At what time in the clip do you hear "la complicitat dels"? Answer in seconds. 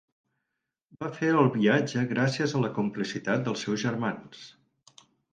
2.63-3.65